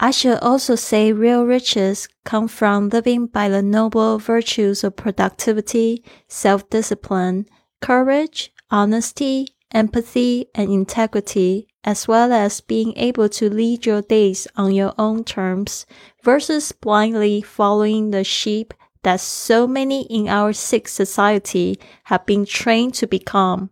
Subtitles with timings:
[0.00, 6.04] I should also say real riches come from living by the noble virtues of productivity,
[6.28, 7.46] self discipline,
[7.80, 14.74] courage, honesty, empathy, and integrity, as well as being able to lead your days on
[14.74, 15.86] your own terms
[16.22, 22.94] versus blindly following the sheep that so many in our sick society have been trained
[22.94, 23.70] to become.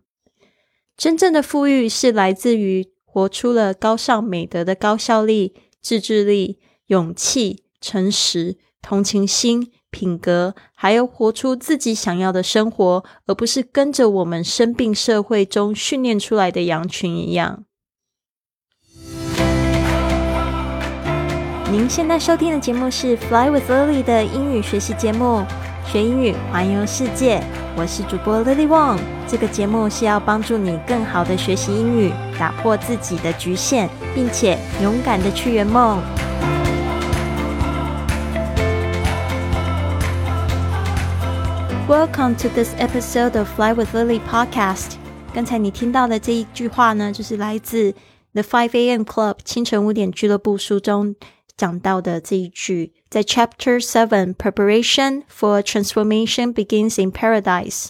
[0.95, 5.53] 真正的富裕是来自于活出了高尚美德的高效力。
[5.88, 6.58] 自制力、
[6.88, 17.64] 勇气、诚实、同情心、品格，还有活出自己想要的生活，而不是跟着我们生病社会中训练出来的羊群一样。
[21.72, 25.42] 您现在收听的节目是《Fly with Lily》的英语学习节目。
[25.90, 27.42] 学英语，环游世界。
[27.74, 28.98] 我是主播 Lily Wong。
[29.26, 35.98] 这个节目是要帮助你更好的学习英语，打破自己的局限，并且勇敢的去圆梦。
[41.88, 44.96] Welcome to this episode of Fly with Lily podcast。
[45.32, 47.94] 刚才你听到的这一句话呢，就是来自
[48.34, 49.04] The Five A.M.
[49.04, 51.16] Club 清晨五点俱乐部书中。
[51.56, 57.86] 讲到的这一句，在 Chapter Seven Preparation for Transformation begins in Paradise，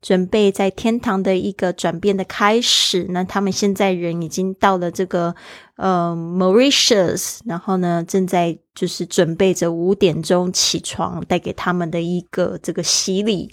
[0.00, 3.06] 准备在天堂的一个转变的开始。
[3.10, 5.34] 那他们现在人已经到了这个
[5.76, 13.50] 呃 Mauritius，然后呢，正在就是准备着五点钟起床，带给他们的一个这个洗礼。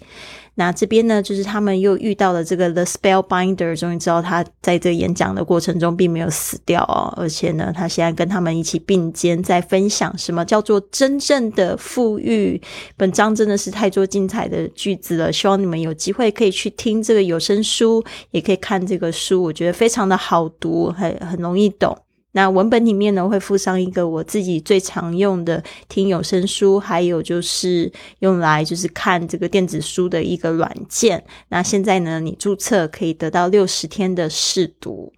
[0.59, 12.61] 那这边呢，就是他们又遇到了这个 The Spellbinder，终于知道他在这演讲的过程中并没有死掉哦，而且呢，他现在跟他们一起并肩在分享什么叫做真正的富裕。
[12.97, 21.97] 本章真的是太多精彩的句子了，希望你们有机会可以去听这个有声书，也可以看这个书，我觉得非常的好读，很很容易懂。
[22.31, 31.25] 那文本里面呢，会附上一个我自己最常用的听有声书，还有就是用来就是看这个电子书的一个软件。
[31.47, 35.11] 那现在呢，你注册可以得到六十天的试读。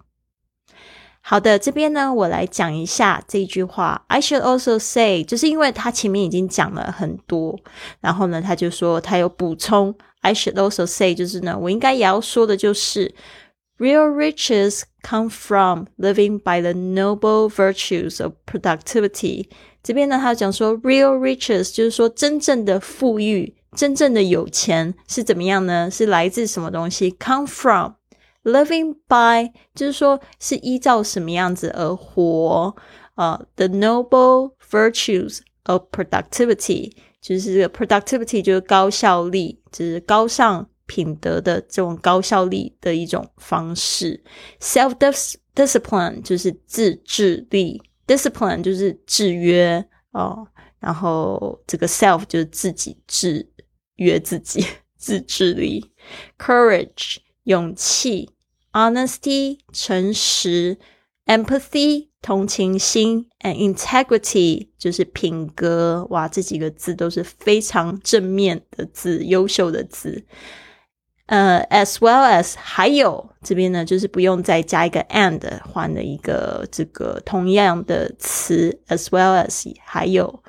[1.20, 4.04] 好的，这边呢，我来讲一下这句话。
[4.08, 7.60] I should also say，就是因为他前面已经讲了很多，
[8.00, 9.94] 然后呢，他就说他有补充。
[10.22, 13.14] I should also say，就是呢，我应该也要说的就是。
[13.81, 19.49] Real riches come from living by the noble virtues of productivity。
[19.83, 25.91] 这边呢，他讲说，real riches 就是说真正的富裕、真正的有钱是怎么样呢？
[25.91, 27.15] 是来自什么东西？
[27.19, 27.93] Come from
[28.43, 32.75] living by，就是说是依照什么样子而活
[33.13, 33.45] 啊？
[33.55, 40.67] The noble virtues of productivity，就是这个 productivity 就是高效率，就是高尚。
[40.92, 44.22] 品德的这种高效力的一种方式
[44.60, 44.94] ，self
[45.54, 50.46] discipline 就是自制力，discipline 就是制约哦，
[50.80, 53.50] 然后这个 self 就是自己制
[53.96, 54.62] 约自己，
[54.98, 55.82] 自制力
[56.38, 58.28] ，courage 勇气
[58.72, 60.76] ，honesty 诚实
[61.24, 66.06] ，empathy 同情心，and integrity 就是品格。
[66.10, 70.22] 哇，这几个字都是非常正面的字，优秀的字。
[71.32, 80.42] 呃，as well as 还有这边呢，就是不用再加一个 and 换了一个这个同样的词，as well as 还有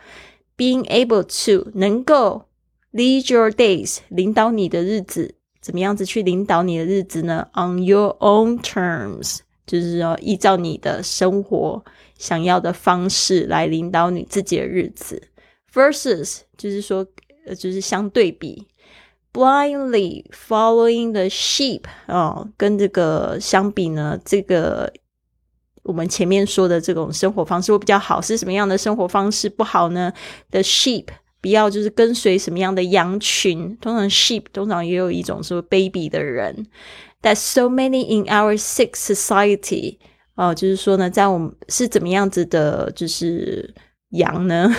[0.57, 2.49] being able to 能够
[2.91, 11.81] lead your days 领导你的日子，怎么样子去领导你的日子呢？On your own terms，就是说依照你的生活
[12.17, 15.29] 想要的方式来领导你自己的日子
[15.73, 17.07] ，versus 就是说
[17.45, 18.67] 呃就是相对比。
[19.33, 24.93] Blindly following the sheep 啊，跟这个相比呢，这个
[25.81, 28.21] 我们前面说的这种生活方式会比较好。
[28.21, 30.13] 是什么样的生活方式不好呢
[30.51, 31.07] ？The sheep
[31.41, 33.75] 不要就是跟随什么样的羊群？
[33.81, 36.67] 通常 sheep 通常也有一种说 baby 的人。
[37.23, 39.97] That so many in our sick society
[40.35, 43.73] 哦，就是说呢，在我们是怎么样子的，就是
[44.09, 44.71] 羊呢？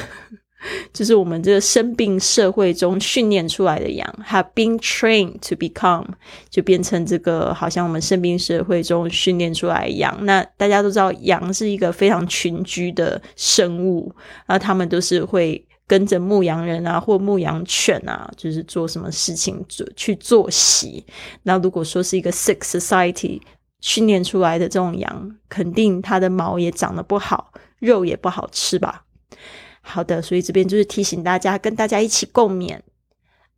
[0.92, 6.06] 就是我们这个生病社会中训练出来的羊，have been trained to become，
[6.48, 10.16] 就变成这个好像我们生病社会中训练出来的羊。
[10.24, 14.14] 那大家都知道，羊是一个非常群居的生物，
[14.48, 21.04] 那他们都是会跟着牧羊人啊，或牧羊犬啊，就是做什么事情做去作息。
[21.42, 23.40] 那如果说是一个 sick society
[23.80, 29.04] 训练出来的这种羊，肯定它的毛也长得不好，肉也不好吃吧。
[29.83, 32.79] 好的，所以这边就是提醒大家，跟大家一起共勉。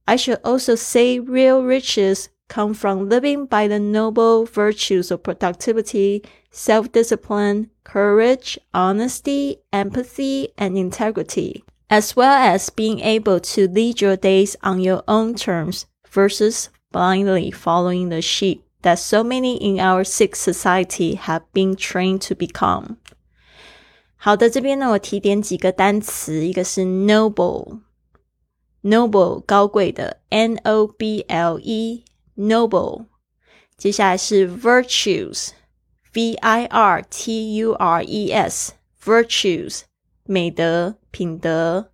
[0.06, 6.24] I should also say real riches come from living by the noble virtues of productivity,
[6.52, 14.18] self discipline, courage, honesty, empathy, and integrity, as well as being able to lead your
[14.18, 20.04] days on your own terms versus blindly following the sheep that so many in our
[20.04, 22.98] sick society have been trained to become.
[24.19, 27.81] 好的，这边呢，我提点几个单词，一个是 noble，noble
[29.41, 32.05] 高贵的，n o b l e
[32.37, 33.07] noble。
[33.77, 39.83] 接下来是 virtues，v i r t u r e s，virtues
[40.25, 41.93] 美德品德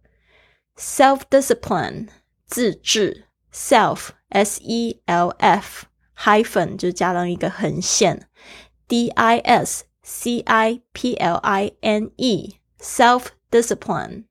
[0.77, 2.09] ，self discipline
[2.47, 5.87] 自制，self s e l f
[6.17, 8.29] hyphen 就加上一个横线
[8.87, 14.25] ，d i s c i p l i n e self discipline。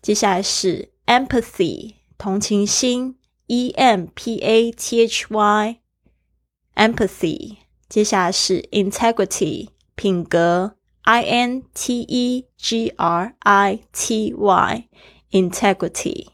[0.00, 3.16] 接下来是 empathy 同情心，
[3.46, 5.80] e m p a t h y
[6.74, 7.56] empathy。
[7.88, 14.88] 接下来是 integrity 品格，i n t e g r i t y
[15.30, 16.28] integrity。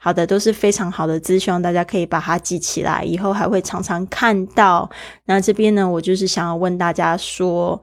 [0.00, 4.88] 好的，都是非常好的字，希望大家可以把它记起来，以后还会常常看到。
[5.24, 7.82] 那这边呢，我就是想要问大家说，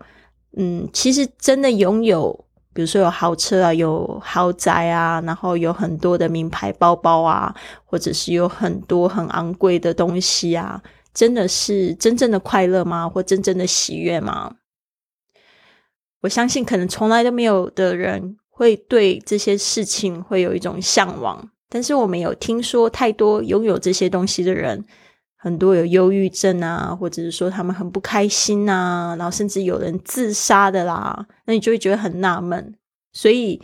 [0.57, 7.53] 嗯，其实真的拥有，比如说有豪车啊，有豪宅啊，然后有很多的名牌包包啊，
[7.83, 10.81] 或者是有很多很昂贵的东西啊，
[11.13, 13.09] 真的是真正的快乐吗？
[13.09, 14.56] 或真正的喜悦吗？
[16.21, 21.50] 我相信，可能从来都没有的人会对这些事情会有一种向往。
[21.75, 24.81] 但是我们有听说太多拥有这些东西的人，
[25.36, 32.74] 很多有忧郁症啊，或者是说他们很不开心啊，然后甚至有人自杀的啦，那你就会觉得很纳闷。
[33.12, 33.62] 所以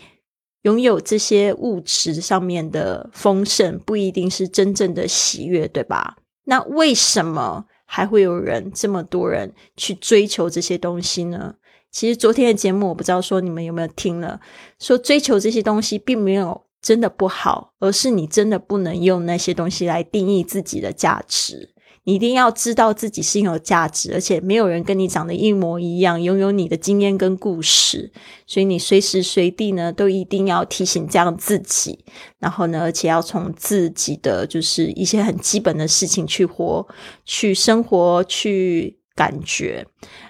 [0.64, 6.18] 拥有这些物质上面的丰盛，不一定是真正的喜悦，对吧？
[6.44, 11.56] 那为什么还会有人这么多人去追求这些东西呢？
[11.90, 14.42] 其实昨天的节目，我不知道说你们有没有听了，
[14.80, 16.66] 说追求这些东西并没有。
[16.82, 21.70] 真的不好，而是你真的不能用那些东西来定义自己的价值。
[22.04, 28.12] 你一定要知道自己是有价值，而且没有人跟你长得一模一样，拥有你的经验跟故事。
[28.48, 32.04] 所以你随时随地呢，都一定要提醒这样自己。
[32.40, 36.88] 然后呢，而且要从自己的就是一些很基本的事情去活、
[37.24, 39.86] 去生活、去感觉。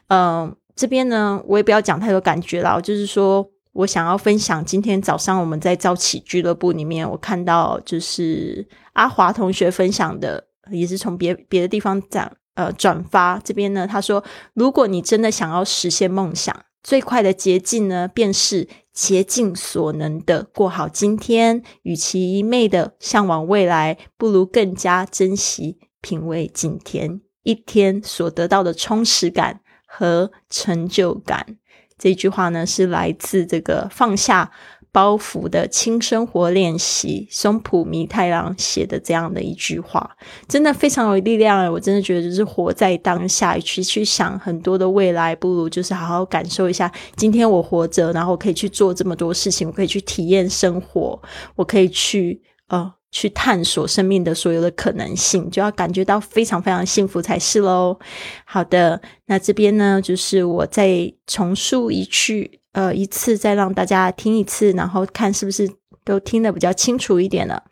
[0.09, 3.50] 嗯，这边呢，我也不要讲太多感觉了，就是说。
[3.73, 13.88] 我想要分享，今天早上我们在早起俱乐部里面，我看到就是阿华同学分享的，也是从别别的地方转呃转发这边呢。
[13.88, 14.23] 他说，
[14.53, 16.53] 如果你真的想要实现梦想，
[16.83, 21.63] 最快的捷径呢，便是竭尽所能的过好今天。
[21.83, 31.57] 与其一昧的向往未来，不如更加珍惜品味今天一天所得到的充实感和成就感。
[32.01, 34.51] 这句话呢，是来自这个放下
[34.92, 40.18] 包袱的轻生活练习，松浦弥太郎写的这样的一句话，
[40.48, 41.71] 真的非常有力量。
[41.71, 51.21] 我真的觉得，就是活在当下，去去想很多的未来，不如就是好好感受一下今天我活着，然后可以去做这么多事情，我可以去体验生活，
[51.56, 52.94] 我可以去呃。
[53.11, 57.99] 去探索生命的所有的可能性，就要感觉到非常非常幸福才是喽。
[58.44, 65.70] 好的，那这边呢，就是我再重述一句，呃，一次再让大家听一次，然后看是不是
[66.05, 67.65] 都听得比较清楚一点了。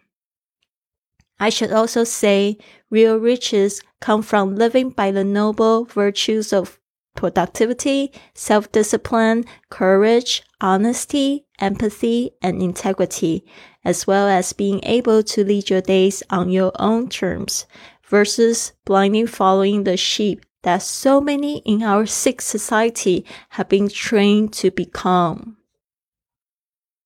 [1.37, 6.79] I should also say, real riches come from living by the noble virtues of
[7.15, 13.45] productivity, self discipline, courage, honesty, empathy, and integrity,
[13.85, 17.65] as well as being able to lead your days on your own terms,
[18.09, 24.51] versus blindly following the sheep that so many in our sick society have been trained
[24.51, 25.57] to become.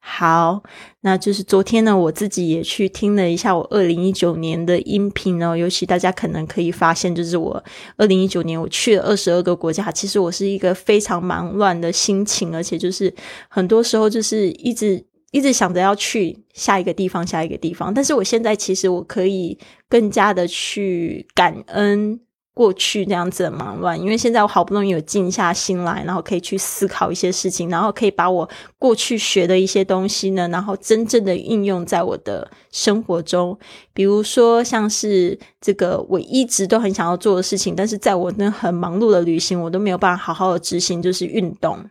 [0.01, 0.63] 好，
[1.01, 5.55] 那就是昨天呢，我自己也去听了一下我二零一九年的音频哦。
[5.55, 7.63] 尤其大家可能可以发现，就是我
[7.99, 13.15] 二零一九年我去了二十二个国家，其实我是一个非常忙乱的心情，而且就是
[13.51, 17.94] 很多时候就是一直 一直想着要去下一个地方，下一个地方。
[17.94, 19.58] 但是我现在其实我可以
[19.90, 22.22] 更加的去感恩。
[22.56, 28.48] 过去那样子的忙乱，因为现在我好不容易有静下心来，然后可以去思考一些事情，然后可以把我
[28.78, 33.58] 过去学的一些东西呢，然后真正的应用在我的生活中。
[33.92, 41.84] 比如说，像是这个我一直都很想要做的事情，但是在我那很忙碌的旅行，我都没有办法好好的执行，就是运动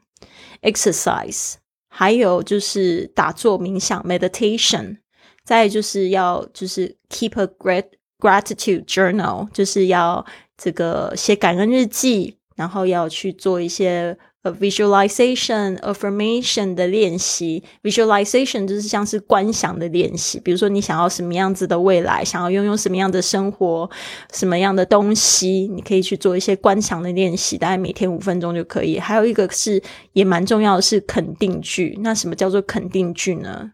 [0.62, 1.54] （exercise），
[1.94, 4.96] 还有就是打坐冥想 （meditation），
[5.44, 7.84] 再就是要就是 keep a great。
[8.22, 10.24] gratitude journal，就是要
[10.56, 14.16] 这个写感恩日记，然后要去做一些。
[14.42, 20.40] 呃，visualization affirmation 的练习，visualization 就是像是观想的练习。
[20.40, 23.88] 比如说，你想要什么样子的未来，想要拥有什么样的生活，
[24.32, 28.98] 什么样的东西，你可以去做一些观想的练习，大概每天五分钟就可以。
[28.98, 29.80] 还有一个是
[30.12, 31.96] 也蛮重要的是肯定句。
[32.02, 33.70] 那什么叫做肯定句呢？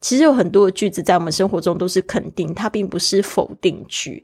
[0.00, 4.22] 其实有很多的句子在我们生活中都是肯定，它并不是否定句。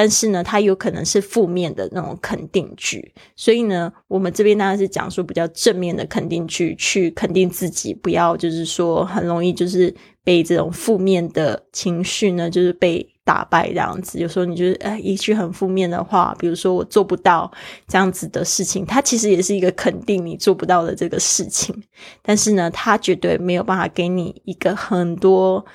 [0.00, 14.18] 但是呢，它有可能是负面的那种肯定句，所以呢，我们这边当然是讲述比较正面的肯定句，去肯定自己，不要就是说很容易就是被这种负面的情绪呢，就是被打败这样子。
[14.18, 17.52] 有时候你就是哎一句很负面的话，比如说我做不到
[17.86, 21.74] 这样子的事情，它其实也是一个肯定你做不到的这个事情，
[22.22, 25.66] 但是呢，它绝对没有办法给你一个很多，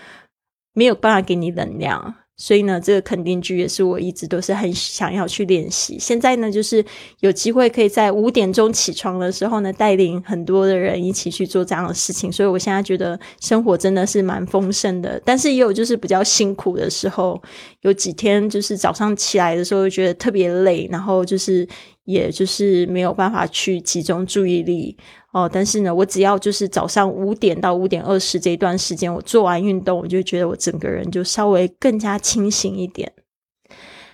[0.74, 2.16] 没有办法给你能量。
[2.38, 5.98] 所以呢，这个肯定句也是我一直都是很想要去练习。
[6.00, 6.84] 现在呢，就是
[7.22, 12.32] 有机会可以在五点钟起床的时候呢，带领很多的人一起去做这样的事情。
[12.32, 17.42] 所以我现在觉得生活真的是蛮丰盛的，但是也有就是比较辛苦的时候。
[17.82, 21.68] 有几天就是早上起来的时候觉得特别累，然后就是
[22.06, 24.98] 也就是没有办法去集中注意力。
[25.32, 33.12] 哦，但是呢，我只要就是早上五点到五点二十这一段时间，我做完运动，我就觉得我整个人就稍微更加清醒一点。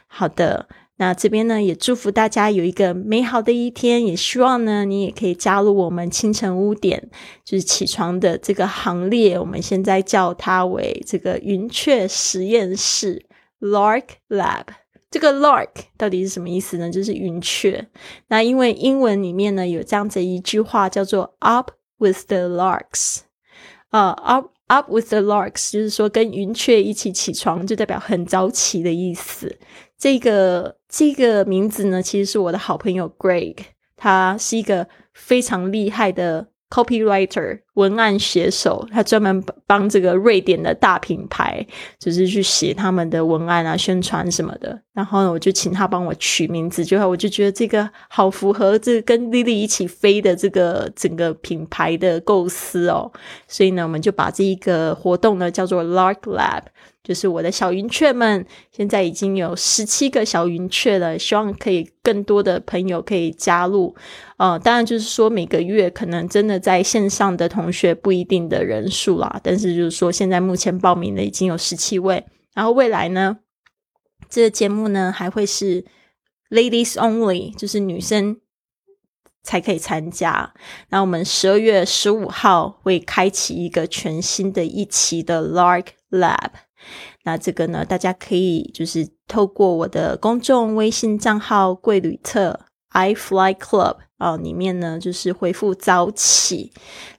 [0.08, 0.68] 好的，
[0.98, 7.10] 那这边呢也祝福大家有一个美好的一天，也希望呢你也可以加入我们清晨五点
[7.46, 9.38] 就是起床的这个行列。
[9.38, 13.28] 我们现在叫它为这个云雀实验室
[13.60, 14.66] （Lark Lab）。
[15.12, 16.90] 这个 lark 到底是什么意思呢？
[16.90, 17.86] 就是云雀。
[18.30, 23.20] 那因为英文里面呢有这样子一句话叫做 “up with the larks”，
[23.90, 29.60] 啊，up up with the larks，就是说跟云雀一起起床，就代表很早起的意思。
[29.98, 33.58] 这个这个名字呢，其实是我的好朋友 Greg，
[33.98, 36.48] 他是一个非常厉害的。
[36.72, 41.66] Copywriter 文案写手，他专门帮这个瑞典的大品牌，
[42.00, 44.82] 就是去写他们的文案啊、宣传什么的。
[44.94, 53.12] 然后呢，我就请他帮我取名字，就我就觉得这个好符合这跟 Lily 一起飞的这个整个品牌的构思哦。
[53.48, 56.64] 所以呢，我们就把这一个活动呢叫做 Lark Lab。
[57.04, 63.96] 就是我的小云雀们，现在已经有十七个小云雀了，希望可以更多的朋友可以加入。
[64.38, 73.40] 呃，当然就是说每个月可能真的在线上的同学不一定的人数啦，但是就是说现在目前报名的已经有十七位，然后未来呢，
[74.30, 75.84] 这个节目呢还会是
[76.52, 78.38] ladies only，就是女生
[79.42, 80.54] 才可以参加。
[80.90, 86.52] 那我们十二月十五号会开启一个全新的一期的 Lark Lab。
[87.24, 92.60] 那这个呢，大家可以就是透过我的公众微信账号“贵旅特
[92.90, 96.72] i fly club” 啊，里面呢就是回复“早起”，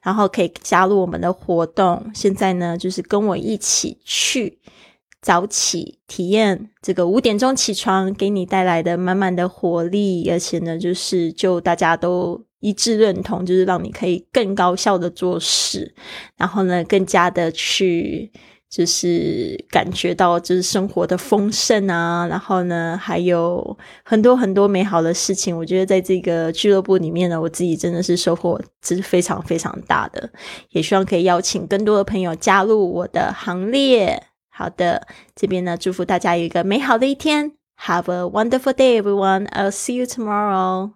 [0.02, 2.10] 然后可以加入我们的活动。
[2.14, 4.58] 现在呢，就是跟我一起去
[5.20, 15.94] 早起体验这个五点钟起床给你带来的满满的活力，而且呢，就是就大家都一致认同，就是让你可以更高效的做事，
[16.36, 18.32] 然后呢，更加的去。
[18.72, 25.54] 就是感觉到就是生活的丰盛啊，然后呢，还有很多很多美好的事情。
[25.54, 30.26] 我觉得在这个俱乐部里面呢，我自己真的是收获是非常非常大的。
[30.70, 34.22] 也希望可以邀请更多的朋友加入我的行列。
[34.48, 37.52] 好的，这边呢，祝福大家有一个美好的一天。
[37.84, 39.48] Have a wonderful day, everyone.
[39.48, 40.92] I'll see you tomorrow.